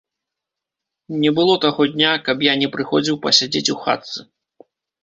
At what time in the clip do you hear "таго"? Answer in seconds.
1.67-1.81